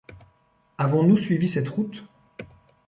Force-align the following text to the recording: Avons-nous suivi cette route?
Avons-nous 0.79 1.15
suivi 1.17 1.47
cette 1.47 1.69
route? 1.69 2.03